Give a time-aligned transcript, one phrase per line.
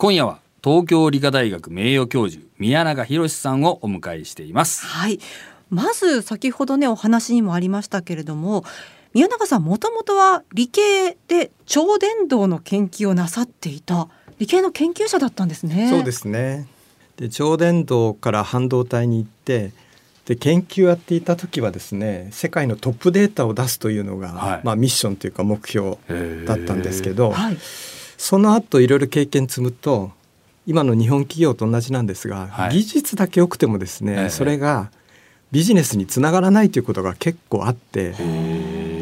[0.00, 4.86] 今夜は東京理科大学名誉教授宮永博さんをお迎えしています。
[4.86, 5.20] はい。
[5.68, 8.64] まず先ほどねお話にもありましたけれども
[9.12, 14.08] 宮永さんもともとは理系で超電導の研究をなさっていた
[14.38, 15.90] 理系の研究者だったんですね。
[15.90, 16.66] そうですね。
[17.18, 19.72] で超電導から半導体に行って
[20.24, 25.98] で研究をやっていた時はですね世界のトップデータを出すというのが、はい、まあ、ミッションというか目標
[26.46, 27.58] だったんですけど、はい、
[28.20, 30.12] その後いろいろ経験積むと
[30.66, 34.90] 今の日本企業と同じなんですが、はい、技術だけ良くてもですね、それが
[35.50, 38.10] ビジネスにつながらないということが結構あって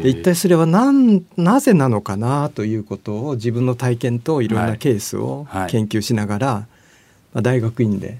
[0.01, 6.47] で一体それは何なぜなのかなということを自分の体験といろんなケースを研究しながら、
[7.33, 8.19] まあ、大学院で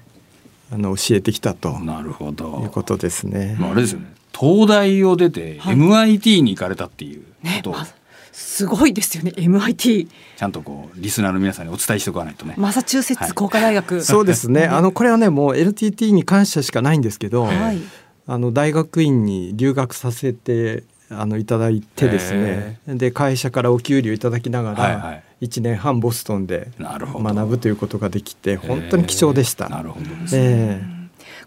[0.70, 2.60] あの教えてきたとなるほど。
[2.62, 3.56] いうことですね。
[3.58, 4.12] あれですよね。
[4.38, 7.26] 東大を出て MIT に行かれたっていうこ
[7.62, 7.99] とを、ね
[8.32, 12.54] すごいですよね MIT ちゃんとこうリスナーの皆さんにお伝えしておかないとね。
[12.56, 14.66] マサチューセッツ工科大学、はい、そうですね。
[14.66, 17.78] あのこれはねもう LTT に感謝しかないんですけど、はい、
[18.26, 22.80] あの大学院に留学させてあのいただいてですね。
[22.86, 25.22] で会社からお給料いただきながら、はいはい。
[25.40, 29.70] 1年半ボストンで学ぶということができて本当に貴重でした。
[29.70, 30.82] なるほどですね、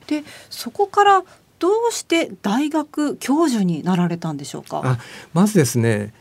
[0.07, 1.23] でそこから
[1.59, 4.81] どうして大学教授になられたんでしょうか？
[4.83, 4.97] あ
[5.31, 6.11] まずですね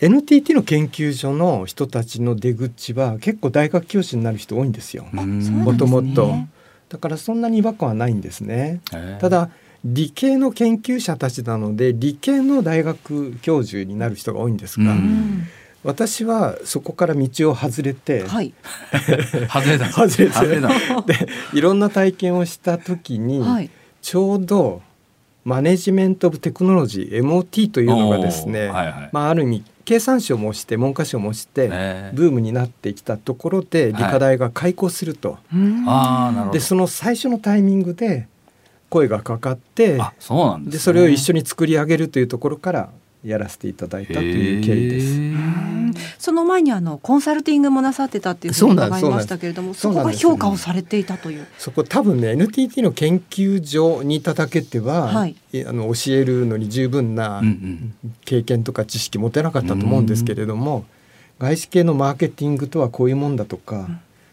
[0.00, 5.04] NTT の研究所の人たちの出口は結構大学教師になる人多いんですよ。
[5.12, 6.34] もともと。
[6.88, 8.80] だからそんなに違和感はないんですね。
[9.20, 9.50] ただ
[9.84, 14.96] 理系の研究者たちなので理系の大学教授になる人が多いんですが、
[15.84, 18.54] 私はそこから道を外れて、はい、
[19.52, 19.88] 外れた。
[19.92, 21.24] 外れて。
[21.24, 23.70] でいろんな体験をした時に、はい、
[24.00, 24.82] ちょうど
[25.44, 31.68] マネジメント・オブ・テクノロジー MOT というのがですね、はいはい、まあ、ある意味経産省もして文科省もして
[32.14, 38.28] ブームになってきたところで理科大が開校すると、はい、でその最初のタイミングで
[38.88, 42.90] 声がかかってそで、ね、それを一緒に作り上げるというところから
[43.24, 46.00] やらせていただいたという経緯です。
[46.18, 51.46] その前にあのコンサルティングもなさってたっていうふうに伺いましたけれども、そこが評価をされていたという。
[51.58, 55.36] そこ多分ね NTT の研究所にいただけては、はい、
[55.66, 57.42] あの教えるのに十分な
[58.24, 60.84] 経験とか知識持てなかったと思うんですけれども、
[61.38, 63.88] 外資系のマーケティングとはこういうもんだとか、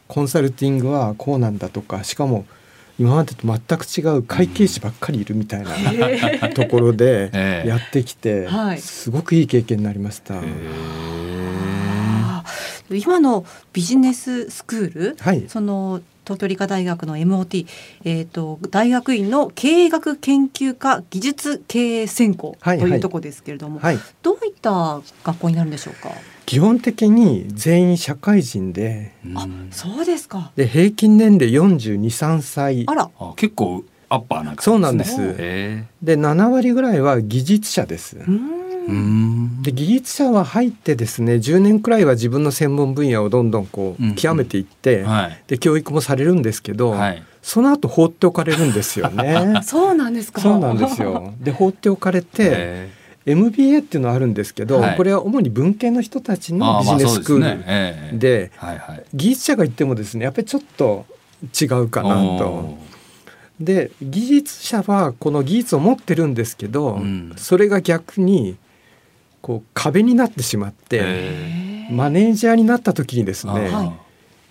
[0.08, 2.46] コンサルティングはこうなんだとか、しかも
[3.00, 7.30] 今までと全く違う会計士ばっかりいるみたいな、ところで
[7.66, 8.48] やってきて、
[8.78, 10.36] すごくいい経験になりました。
[12.90, 17.66] 今のビジネススクール、はい、その東京理科大学の MOT、
[18.04, 23.96] えーと、大学院の経営学研究科技術経営専攻というところですけれども、はい。
[23.96, 26.12] はい、どういった学校になるんでしょうか？
[26.46, 30.52] 基本的に全員社会人で、あそうですか。
[30.56, 32.84] で平均年齢42、3歳。
[32.88, 33.10] あら。
[33.36, 35.18] 結構アッパーな、ね、そうなんです。
[35.18, 38.18] で7割ぐらいは技術者です
[39.62, 49.60] で技術者は入ってですね10年くらいは自分の専門分野をどんどんこう極めていって、うんはい、で教育もされるんですけど、はい、その後放っておかれるんですよね。
[49.64, 50.42] そうなんですか？
[50.42, 51.34] そうなんですよ。
[51.42, 52.90] で放っておかれて
[53.26, 58.52] MBA っていうのはあるんですけど、はい、これは主に文系の人たちのビジネススクールで
[59.14, 61.06] 技術者が言ってもですねやっぱりちょっと
[61.60, 62.78] 違うかなと。
[63.60, 68.56] で技術者はこの技術を持ってるんですけど、うん、それが逆に
[69.48, 71.02] こう壁になってしまって
[71.90, 73.98] マネージャーになった時にですね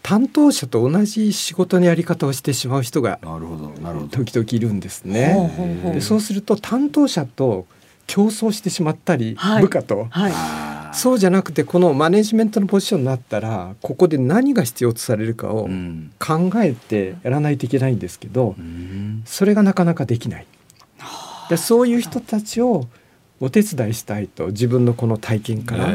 [0.03, 3.19] 担当者と同じ仕事のやり方をしてしまう人が
[4.11, 5.83] 時々いるんですね。
[5.93, 7.67] でそうすると担当者と
[8.07, 15.69] 競争してしまったり、はい、部下と、はい、そうじゃなくてこのマネジメントのポジションになったらここで何が必要とされるかを
[16.19, 20.47] 考えてやらないといけないんですけど、うん、それがなかなかできない。
[21.51, 22.87] でそういう人たちを
[23.41, 25.89] お手伝いしたいと自分のこの体験から、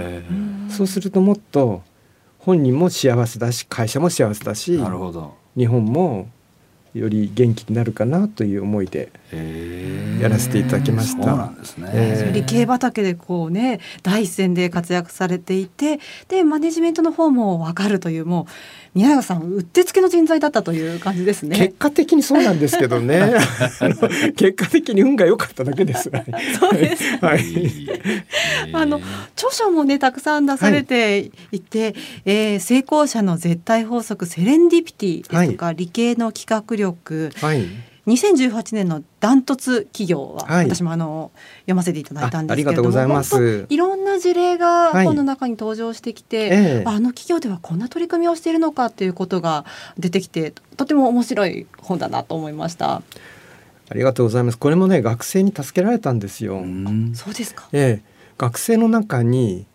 [0.69, 1.81] そうするともっと
[2.39, 4.79] 本人も幸せだし会社も幸せだし
[5.57, 6.29] 日本も
[6.93, 9.11] より元気になるかなという思いで
[10.21, 11.51] やらせていただきました。
[11.77, 18.45] ね、理系畑でこうね第一線で活躍されていてでマネジメントの方も分かるというもう
[18.93, 21.57] 宮永さんうってつけの人材だったという感じですね。
[21.57, 23.35] 結果的にそうなんですけどね
[24.35, 26.11] 結果的に運が良かっただけです。
[26.59, 27.17] そうです。
[27.17, 27.41] はい。
[28.73, 28.99] あの
[29.33, 31.95] 著書もねたくさん出されていて、はい、
[32.25, 37.65] えー、成功者の絶対法則セレンディピティですとか、はい、理系の企画力、はい、
[38.07, 41.31] 2018年のダントツ企業は、はい、私もあの
[41.61, 42.89] 読ませていただいたんですけれども
[43.69, 49.65] いろんな事例が本の中に登場してきて、はいええ、あの企業ではこんな取り組みをしているのかということが
[49.99, 53.03] 出てきてとても面白い本だなと思いました。
[53.89, 54.57] ありがとうございます。
[54.57, 56.63] これもね学生に助けられたんですよ。
[57.13, 57.67] そうですか。
[57.71, 59.65] ええ、学生の中に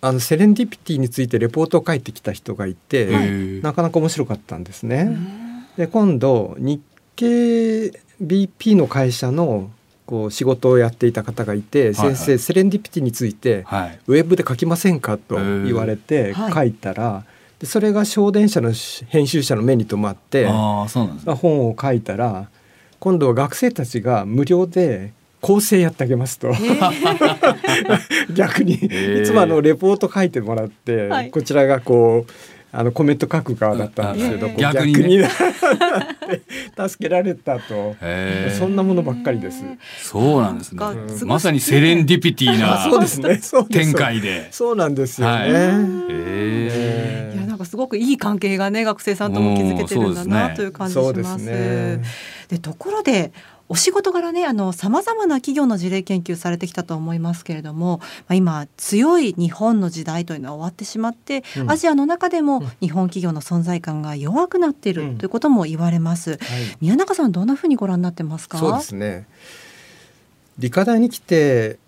[0.00, 5.43] あのセレンディピティについてレポートを書いてきた人がいて、はい、なかなか面白かったんですね。
[5.76, 6.80] で今度日
[7.16, 7.92] 系
[8.22, 9.70] BP の会社の
[10.06, 17.24] こう仕事をやっていた方がいて、はいはい、先生セレンディピティについて、はい、ウェブで書きませんかと言われて書いたら、は
[17.58, 18.72] い、でそれが小電車の
[19.08, 22.48] 編集者の目に留まってあそうなんです、ね、本を書いたら
[22.98, 28.88] 今度は学生たちが無料で構成やってあげますと、えー、 逆にい
[29.24, 32.32] つもあのレポート書いてもらって、はい、こちらがこう
[32.76, 35.30] あのコメント書く側だったんですけど、逆に、ね、
[36.76, 37.94] 助けられたと。
[38.58, 39.62] そんなものばっかりです。
[40.02, 40.80] そうなんですね。
[41.24, 43.40] まさにセレンディピティな そうですね。
[43.70, 44.48] 展開で。
[44.50, 45.34] そうなんですよね。
[45.34, 45.50] はい、
[47.36, 51.46] いやなんかすごくいい関係がね学生さんとも築けてるんだなという感じします。
[51.46, 52.00] で、
[52.50, 53.32] ね、ところで
[53.68, 68.58] お仕事柄ねあのさまざまな企業の事例研究されてきたと思いますけれども、まあ、今強い日本の時代というのは終わってしまって、うん、アジアの中でも日本企業の存在感が弱くなっているということも言われます、うんはい、宮中さんどんなふうにご覧になってますか？
[68.58, 69.26] そうですね。
[70.58, 71.78] 理科大に来て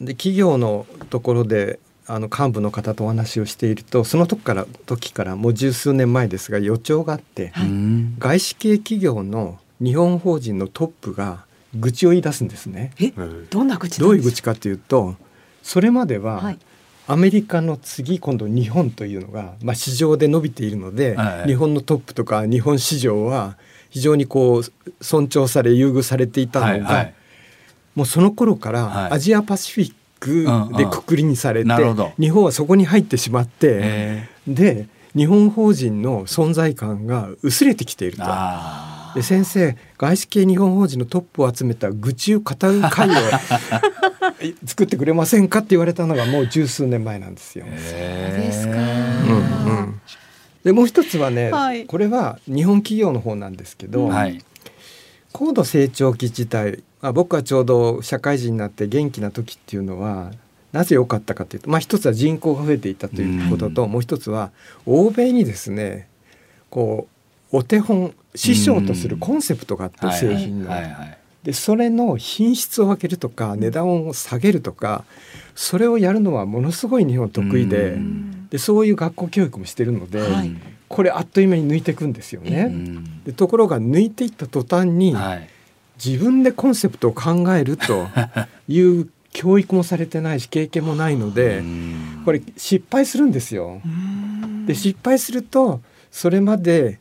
[0.00, 7.68] で企業のところであの幹部の方とお話をしているとその時から時からもう十数年前ですが予兆があって、はい、
[8.18, 11.44] 外資系企業の日本法人のトップが
[11.74, 12.92] 愚痴を言い出すんですね。
[13.00, 13.12] え？
[13.50, 15.16] どんな愚痴どういう愚痴かというと
[15.62, 16.58] それまでは、はい、
[17.08, 23.56] アメリカの次今度日本というのが、まあ、市場で伸びているので、はい、日本のトップとか日本市場は
[23.90, 24.64] 非常にこう
[25.04, 27.14] 尊重され優遇されていたのが、はいはい、
[27.94, 31.70] もうその頃からアジアパシフィックでくくりにされて、
[32.18, 34.86] 日本はそこに入ってしまってで
[35.16, 38.24] 日本法人の存在感が薄れてきていると。
[39.14, 43.12] で先生外資系日本法人のトップを集めた愚痴を語る会を
[44.66, 47.64] 作ってくれませんかって言われたのがもう十数年前なんですよ。
[47.66, 50.00] そうですか、うんうん、
[50.64, 54.42] でもう一つはね、はい、これは日本企業の方なんですけど、はい、
[55.32, 60.32] 高度成長期自体、まあ、僕はちょうど社会人になって元気な時っていうのは
[60.72, 64.52] なぜ良かったかというと、まあ、一つは人口が増えていたということと、うん、もう一つは
[64.86, 66.08] 欧米にですね
[66.70, 67.12] こう
[67.52, 70.70] お手本師匠とするコンセプトがあって、製品の。
[71.42, 75.04] でそれの品質を上げるとか値段を下げるとか
[75.56, 77.96] それをやるのはものすごい日本得意で
[78.50, 80.54] でそういう学校教育もしてるので、はい、
[80.88, 82.72] これあっという間に抜いていくんですよね。
[83.24, 85.48] でところが抜いていった途端に、はい、
[86.04, 88.06] 自分でコンセプトを考えると
[88.68, 91.62] いう教育もされてないし経験もないので
[92.24, 93.80] これ失敗するんですよ。
[94.66, 95.80] で失敗すると
[96.12, 97.00] それまで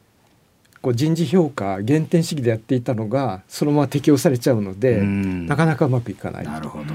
[0.81, 6.45] こう人事評価減点主義でやっていたのがそのまま適用されちゃうのでなかなかうまくいかない。
[6.45, 6.85] なるほど。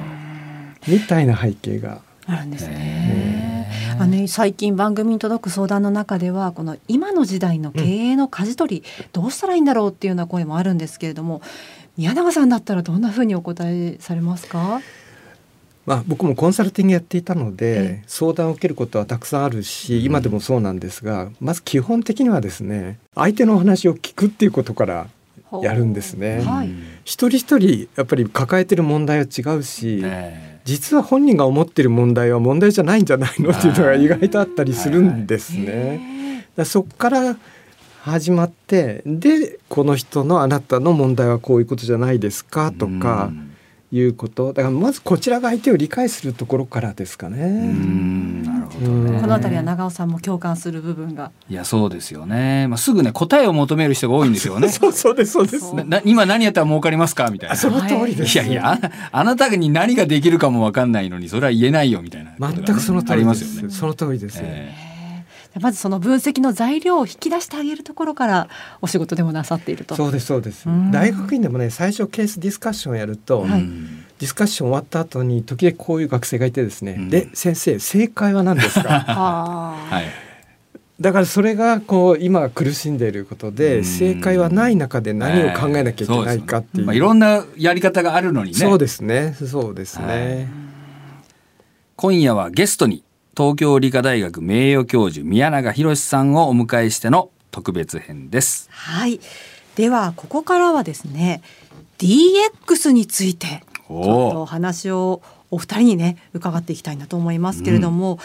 [0.89, 2.01] みたいな背景が。
[2.29, 3.69] あるんですね。
[4.01, 11.41] あの最近番組に届く相談の中ではこの今の時代の経営の舵取り、どうしたらいいんだろうっていうような声もあるんですけれども
[11.97, 14.81] 宮永さんだったらどんなふうにお答えされますか？
[15.87, 25.07] まあ、僕もコンサルティングやっていたので、相談を受けることはたくさんあるし今でもそうなんですが、まず基本的にはですね相手のお話を聞くっていうことから
[25.63, 26.43] やるんですね。
[26.45, 26.71] はい、
[27.05, 30.05] 一人一人やっぱり抱えてる問題は違うし、
[30.65, 36.47] 実は本人が思ってる問題は問題じゃないんじゃないのっていうのが意外とあったりするんですね。
[36.57, 37.37] だそこから
[38.03, 43.31] 始まってでこの人のあなたの問題はこういうことじゃないですかとか。
[43.93, 47.73] いうことだからまずこちらが相手を理解するところからですかね。
[48.45, 49.21] なるほどね。
[49.21, 51.31] この辺りは長尾さんも共感する部分が。
[51.49, 52.67] いやそうですよね。
[52.69, 54.69] まあすぐね答えを求める人が多いんですよね。
[54.71, 55.73] そうそうですそうです。
[55.75, 57.57] な今何やったら儲かりますかみたいな。
[57.57, 58.35] その通りです。
[58.35, 58.81] いやいや
[59.13, 63.63] あなたに何ができるかもわかんないのにそれは言えないよみたいな、ね、全くその通りです。
[63.63, 64.41] ね、その通りです。
[64.43, 64.86] えー
[65.61, 68.49] まずその分析の材料を引き出してあげるところから
[68.81, 69.95] お仕事でもなさっていると。
[69.95, 70.67] そうですそうです。
[70.91, 78.89] 大学院でもね最初ケースディスカッションをやると、はい、ディスカッション終わった後に時々こういう学生がいてですね、うん、で先生正解は何ですか？
[79.91, 80.27] はい。
[80.99, 88.57] だからそれがこう今苦しんでいることで正解はない中で何を考えなきゃいけないかっていう、まあ、いろんなやり方があるのにね。
[88.57, 89.35] そうですね。
[89.35, 90.49] そうですね、
[91.97, 93.03] 今夜はゲストに
[93.37, 98.71] 東京理科大学名誉教授宮永博さんをお迎えしての特別編です。
[98.71, 99.21] はい。
[99.75, 101.43] ではここからはですね
[101.99, 108.19] DX についてちょっとお話をお二人にね伺っていきたいなと思いますけれども、うん、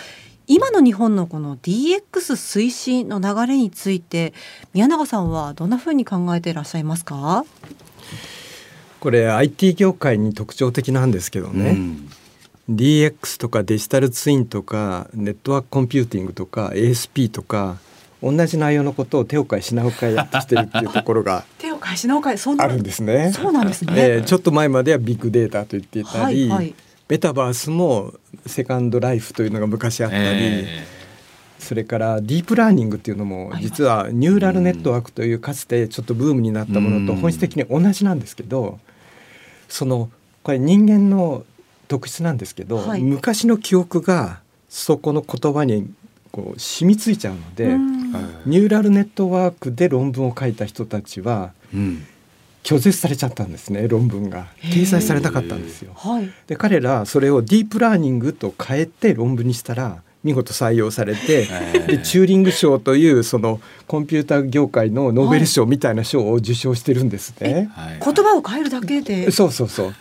[0.48, 4.34] 今の日本のこの DX 推進の流れについて
[4.74, 7.44] 宮永さんはどんなふうに考えていらっしゃいますか？
[9.02, 12.10] これ IT 業界に特徴的なんですけどね、うん、
[12.76, 17.78] DX とかデジタルツインとかネットワークコンピューティングとか ASP とか
[18.22, 23.32] 同じ内容のことを手を変え品を変えやってきてるっていうところが 手を変え品を変えそんあるんですね。
[23.34, 26.76] そうなんですね、えー、ちょっと前まではビッグデータと言っていたり、はいはい、
[27.10, 28.14] メタバースも
[28.46, 38.80] セカンドライフというのが昔あったり、えー、それからディープラーニングっていうのも実はニューラルネットワークというかつてちょっとブームになったものと本質的に同じなんですけど、
[39.68, 40.12] その
[40.44, 41.44] これ人間の
[41.92, 45.92] 特質なんですけど、はい、昔の記憶がそこの言葉に
[46.32, 47.76] こう染みついちゃうので、
[48.46, 51.52] ニューラルネットワークで論文を書いた人たちは、
[52.64, 54.48] 拒絶されちゃったんですね論文が。
[54.62, 55.94] 掲載されたかったんですよ。
[56.48, 61.48] で彼らそれをディープラーニングと変えて論文にしたら見事採用されて、
[61.88, 67.70] でチューリング賞というそのコンピューター業界のノーベル賞みたいな賞を受賞してるんですね。
[67.74, 69.32] はい、言葉を変えるだけで。
[69.32, 69.94] そうそうそう。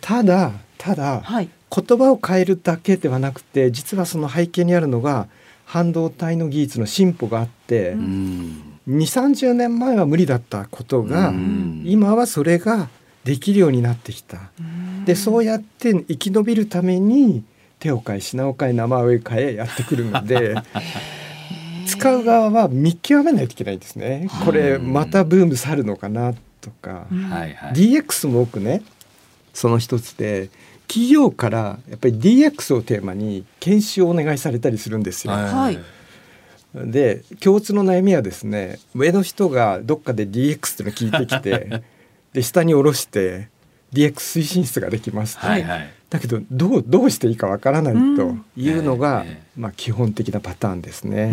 [0.00, 0.52] ただ
[0.84, 5.28] ただ、はい、言葉を変えるだけではなくて実はその背景にあるのが
[5.64, 12.90] 半導体の技術の進歩があって、うん、2 3 0年前は無理だったことが、うん、今はそれが
[13.24, 14.50] できるようになってきた。
[15.06, 17.42] でそうやって生き延びるために
[17.78, 20.54] 手を変え品を変え名前を変えやってくるので
[21.88, 24.28] 使う側は見極めないといけないんですね。
[24.44, 27.32] これまたブーム去るのかなとか、うん、
[27.72, 28.82] DX も多くね
[29.54, 30.50] その一つで
[30.94, 35.32] 企業からやっぱり DX をテーマに研修をお願いされたりするんですよ。
[35.32, 35.78] はい。
[36.72, 41.82] で共通の悩みはですね上の人がどっかで DX っていうのを聞いてきて
[42.32, 43.48] で下に下ろして
[43.92, 49.22] DX 推進室ができますはいはい、だけどどうどうしていいかわからないというのが、
[49.56, 51.32] うん、まあ、基本的なパターンですね。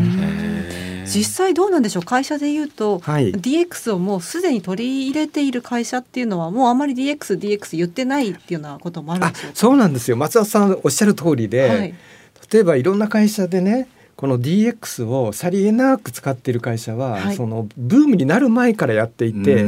[1.13, 2.03] 実際どうなんでしょう？
[2.03, 10.18] 会社でいうと、はい、DX をもうすでに取り入れている会社っていうのはもうあまり DXDX DX 言ってないっていうようなこともあるんでしょうそうなんですよ。
[10.18, 11.94] 松田さんおっしゃる通りで、はい、
[12.51, 19.65] 例えばいろんな会社でねこの DX をさりげなく使っている会社は、はい、そのブームになる前からやっていて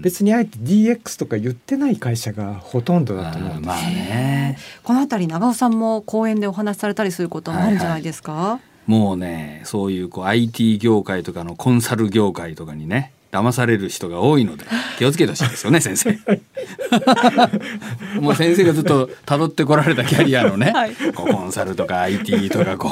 [0.00, 14.66] 別にあえて DX とか言ってない会社がほとんどだと思うんです、まあね、この辺り長尾さんも講演でお話しされたりすることもあるんじゃないですか、はいはい、もうねそういうこう IT 業界とかのコンサル業界とかにね騙される人が多いので
[14.98, 16.18] 気をつけてほしいですよね 先生。
[18.20, 22.88] もう先生がずっと辿ってこられたキャリアのね、はい、こうコンサルとか IT とかこ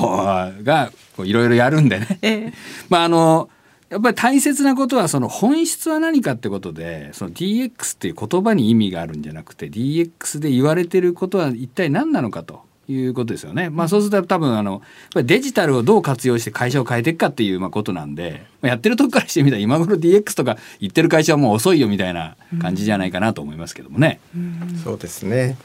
[0.58, 2.52] うがいろいろやるんでね、ええ、
[2.88, 3.50] まああの
[3.90, 13.70] やっぱり大切なことはその本質は何かってことでその DX っていう言葉に意味があるんじゃなくて DX で言われてることは一体何なのかということですよね。
[13.70, 14.82] まあ、そうすると多分あの
[15.14, 24.20] デジタルをどう活用して会社を変えていくかっていうまあことなんで、まあ、やってるとこからしてみたら今頃 DX とか言ってる会社はもう遅いよみたいな感じじゃないかなと思いますけどもね。
[24.34, 25.56] うん、そうですね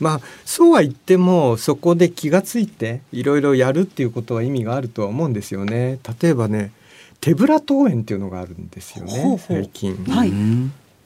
[0.00, 5.98] まあそうは言ってもそこで気が付いていろいろやるっていうことは意味があるとは思うんですよね。
[6.20, 6.72] 例えばね
[7.20, 9.96] 手ぶら登園っていうのがあるんですよね最近。
[10.08, 10.32] はい、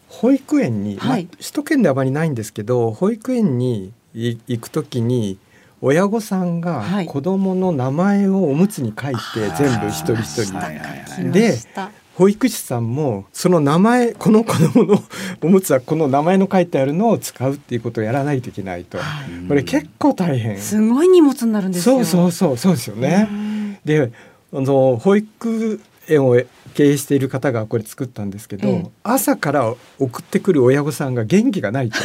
[0.08, 5.38] 保育園に、まあ、首都圏ではあまりないんですけど保育園に行くときに
[5.84, 9.20] 親御さんが子供の名前をおむつに書いて
[9.58, 11.58] 全部一人一人で
[12.14, 15.02] 保育士さんもその名前この子供の
[15.42, 18.98] おむつはこの名前の書いてあるのを使うっていうことをやらないといけないと、
[19.48, 20.56] これ結構大変。
[20.58, 23.80] すごい荷物になるんですそうそうそうそうですよね。
[23.84, 24.12] で
[24.52, 26.40] あの保育園を
[26.74, 31.96] 経営している方がこれ作ったんですけど、ええ、朝から送ってくる親御さんが元気がないと。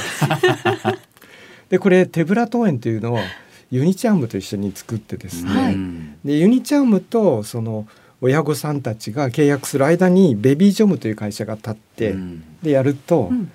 [1.70, 3.22] でこれ手ぶら登園というのは
[3.70, 5.78] ユニチャームと一緒に作ってですね、はい、
[6.26, 7.88] でユニチャームとその
[8.22, 13.52] 親御さんたちが契約する間にベビージョムという会社が立って、うん、でやると、うん、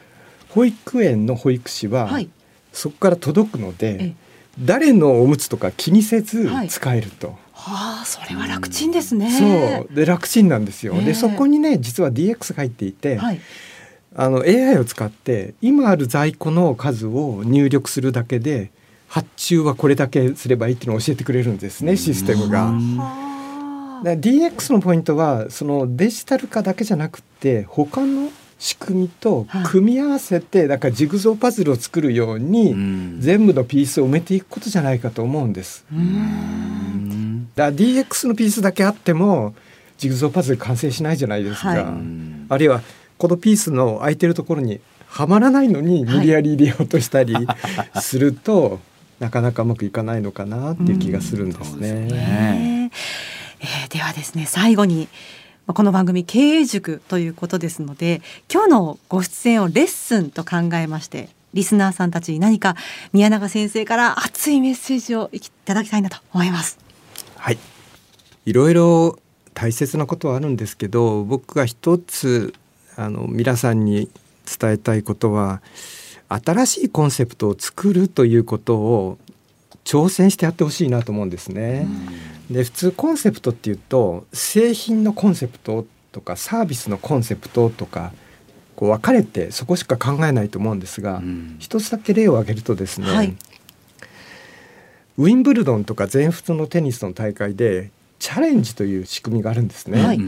[0.51, 2.29] 保育園の保育士は、はい、
[2.73, 4.15] そこから届くので
[4.61, 7.39] 誰のおむつとか気にせず使えると。
[7.53, 9.31] はあ、それは楽ちんですね。
[9.31, 9.95] そう。
[9.95, 10.95] で楽ちんなんですよ。
[11.01, 13.41] でそこにね実は DX が入っていて、はい、
[14.15, 18.71] あの AI を使って今ある在庫の数を入力するだけで
[19.13, 22.73] 発注はこれだけすればいいっていうのを教えてくれるんですねシステムが。
[24.03, 32.75] DX のポイントはそのデジタル化だけじゃなくて他の仕組みと組み合わせてだからジグゾーパズルを作るように
[33.19, 35.85] 全部のピースを埋めていくことじゃないかと思うんです。
[37.55, 39.55] だ DX のピースだけあっても
[39.99, 41.69] ジグゾーパズル完成しないじゃないですか。
[41.69, 41.85] はい、
[42.49, 42.81] あるいは
[43.19, 47.37] このピースの空いてるところにはまらないのに無理やり入れようとしたり
[48.01, 48.79] すると、はい、
[49.23, 51.91] なかなかうまくいかないのかなっていう気がするんですね。
[51.91, 52.91] うん、ね
[53.61, 55.07] えー、ではですね最後に
[55.69, 58.21] この番組経営塾ということですので
[58.53, 62.75] 今日のご出演をレッスンと考えましてリスナーさんたちに何か
[63.13, 66.81] 宮永先生から熱いメッセージをいただきたいなと思います。
[67.37, 67.59] はい
[68.45, 69.21] いろいろ
[69.55, 72.55] 大切なことはあるんですけど僕が一つ
[72.97, 74.11] あの皆さんに
[74.59, 75.63] 伝えたいことは
[76.35, 79.19] 新しいコンセプトを作るということを
[79.85, 81.87] 挑戦してやってほしいなと思うんですね。
[82.51, 88.13] で普通コンセプトっていうと製品のコンセプトとかサービスのコンセプトとか
[88.77, 93.37] こう分かれてそこしか考えないと思うんですが、うん、一つだけ例を挙げるとですね、はい、
[95.19, 100.03] ウィンブルドンとか全仏のテニスの大会でチャレンジという仕組みがあるんですね。
[100.03, 100.21] はい、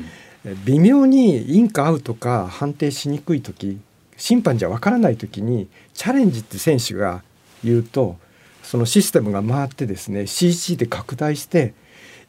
[0.65, 3.79] 微妙にインかアウトか判定しにくい時
[4.17, 7.23] 審判じゃわからない時にチャレンジって選手が
[7.63, 8.17] 言うと
[8.63, 11.75] そのシステムが回ってですね CG で拡大して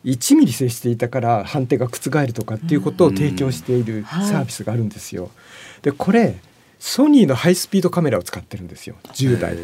[0.04, 5.32] 1ミリ接していたから判定が覆るとかっていうことを提供しているサービスがあるんですよ。
[5.82, 6.36] でこれ
[6.77, 9.56] ソニーのハイスピードカメラを使ってるんですよ10台。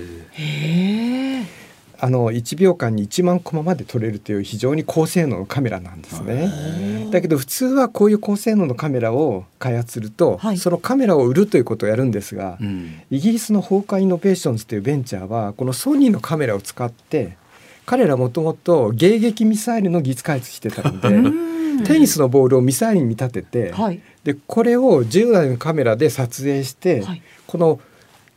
[2.03, 7.09] あの1秒間に1万コマまで撮れるという非常に高性能のカメラなんですね。
[7.11, 17.37] だけど普通はこういう高性能のカメラを開発すると、はい、そのカメラを売るということをやるんですが、うん、イギリスの Hawk-Eye Innovations というベンチャーはこのソニーのカメラを使って
[17.85, 27.79] 彼らもともと迎撃ミサイルの技術開発してたのでテニスのボールをミサイルに見立てて、はい、でこれを10台のカメラで撮影して、はい、この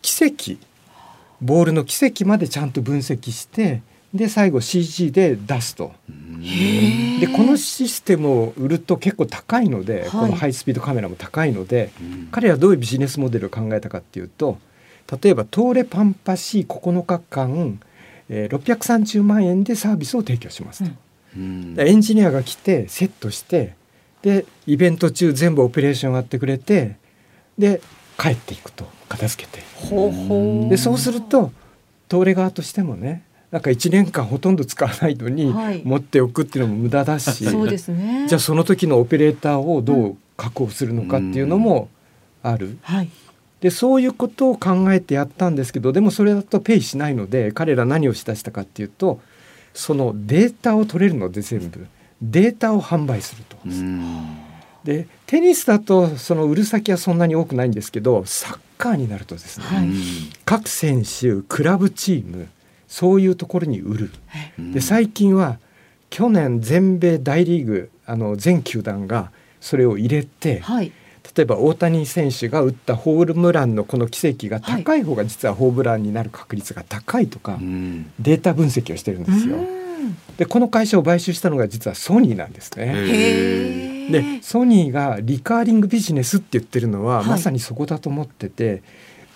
[0.03, 0.59] 奇跡
[1.45, 3.83] ボールの奇跡までちゃんと分析して
[4.13, 5.93] で最後 CG で出すと。
[7.21, 11.91] でこのシステムを売ると結構高いので、はい、このハイスピードカメラも高いので、
[12.31, 14.59] 彼らはどういうビジネスモデルを考えたかっていうと
[15.23, 17.79] 例えばトーレパンパシー9日間
[18.29, 20.91] えー、630万円でサービスを提供しますと、
[21.37, 23.75] うん、エンジニアが来てセットして
[24.23, 26.97] でイベント中全部オペレーションやってくれて
[27.59, 27.81] で
[28.19, 29.63] 帰っていくと片付けて。
[30.69, 31.53] でそうすると
[32.11, 41.89] 東レ側としてもねなんか1年間ほとんど使わないのに持っておくっていうのも無駄だし、そうですね、じゃあその時のオペレーターをどう確保するのかっていうのも
[42.43, 42.79] ある。
[42.83, 43.11] はい。
[43.61, 49.21] でそういうことを考えてやったんですけどでもそれだとペイしないので彼ら何をしだしたかっていうと
[49.73, 51.87] そのデータを取れるので全部。
[52.21, 53.57] データを販売すると。
[54.85, 59.89] でテニスだとその売る先はそんなに多くないんですけどサッカーになるとですね、はい、
[60.45, 62.49] 各選手クラブチーム
[62.87, 64.11] そういうところに売る。
[64.59, 65.59] で最近は
[66.11, 70.93] 去年全米大リーグあの全球団がそれを入れて、はい。
[71.37, 77.59] 例えば大谷選手が打ったホームランのこの奇跡が高い方が実はホームランになる確率が高いとか、
[78.21, 79.57] データ分析をしてるんですよ。
[80.37, 83.94] でこの会社を買収したのが実はソニーなんですね。
[84.11, 88.83] でソニーがリカーリングビジネスって言ってるのは、まさにそこだと思ってて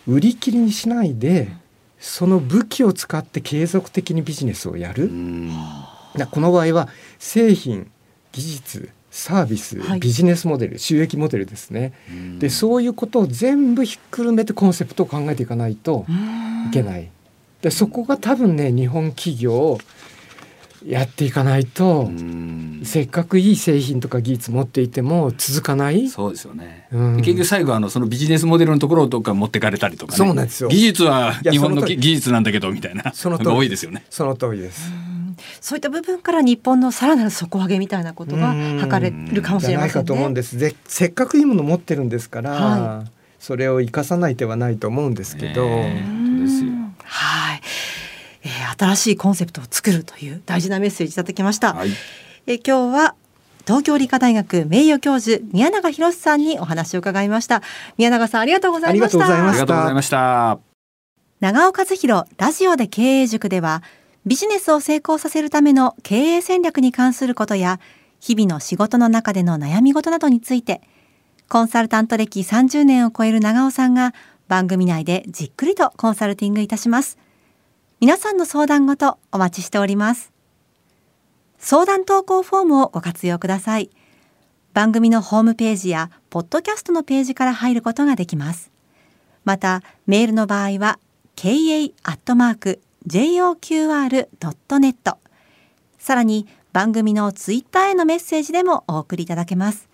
[0.06, 1.48] 売り切りにしないで
[1.98, 5.10] その武器を使って継続的にビジネスをやる。
[6.30, 7.90] この場合は製品
[8.32, 11.92] 技術サービス、はい、ビジネスモデル収益モデルですね。
[12.38, 16.06] でそういうことを全部ひっくるめてコンセプトを考えていかないと
[16.68, 17.10] いけない。
[17.62, 19.78] でそこが多分ね日本企業
[20.86, 22.10] やっていかないと
[22.84, 26.08] せっかくいい製品とか技術持っていても続かない。
[26.08, 30.68] そうですよね、結局最後あのそのビジネスモデルのところとか持ってかれたりとか、ね、そうなんですよ。
[30.68, 33.12] 技術は日本の技術なんだけどみたいな。
[33.12, 34.04] その多いですよね。
[34.10, 34.90] その通りです。
[35.60, 40.06] そういった部分から日本のさらなる底上げみたいなことが図れるかもしれませんね。
[40.06, 40.58] と思うんです。
[40.58, 45.66] でせっかくいいもの持ってるんですから、はい、それを生かさない手はないと思うんですけど。
[48.78, 51.74] 新しいコンセプトを作るという大事なメッセージいただきました。
[51.74, 51.90] はい、
[52.46, 53.14] えー、今日は
[53.66, 57.62] 東京理科大学名誉教授宮永博さんにお話を伺いました
[57.98, 60.58] 宮永さんありがとうございましたありがとうございました
[61.40, 63.82] 長尾和弘ラジオで経営塾では
[64.28, 67.80] ビジネスを成功させるための経営戦略に関することや、
[68.20, 70.82] 日々の仕事の中での悩み事などについて、
[71.48, 74.12] コンサルタント歴30年を超える長尾さんが
[74.46, 77.16] 番組内でじっくりとコンサルティングいたします。
[78.00, 80.32] 皆さんの相談ごとお待ちしております。
[81.58, 83.90] 相談投稿フォームをご活用ください。
[84.72, 88.70] 番組のホームページやポッドキャストのページから入ることができます。
[89.44, 91.00] また、メールの場合は、
[91.34, 91.94] ka.joqr.net
[95.98, 99.88] さらに番組のツイッターへのメッセージでもお送りいただけます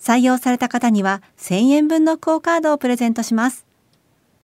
[0.00, 3.66] 採用された方には1000円分のクオカードをプレゼントします